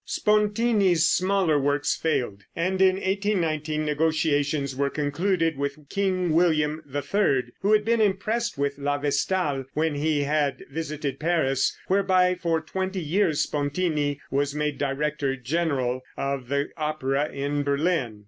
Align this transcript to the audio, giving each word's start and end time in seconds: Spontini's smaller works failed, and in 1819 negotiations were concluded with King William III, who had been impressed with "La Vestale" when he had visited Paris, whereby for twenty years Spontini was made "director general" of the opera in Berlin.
Spontini's 0.03 1.07
smaller 1.07 1.59
works 1.59 1.95
failed, 1.95 2.41
and 2.55 2.81
in 2.81 2.95
1819 2.95 3.85
negotiations 3.85 4.75
were 4.75 4.89
concluded 4.89 5.59
with 5.59 5.87
King 5.89 6.31
William 6.33 6.81
III, 6.91 7.43
who 7.59 7.71
had 7.73 7.85
been 7.85 8.01
impressed 8.01 8.57
with 8.57 8.79
"La 8.79 8.97
Vestale" 8.97 9.65
when 9.75 9.93
he 9.93 10.23
had 10.23 10.63
visited 10.71 11.19
Paris, 11.19 11.77
whereby 11.85 12.33
for 12.33 12.59
twenty 12.61 12.99
years 12.99 13.41
Spontini 13.41 14.19
was 14.31 14.55
made 14.55 14.79
"director 14.79 15.35
general" 15.35 16.01
of 16.17 16.47
the 16.49 16.69
opera 16.77 17.29
in 17.31 17.61
Berlin. 17.61 18.19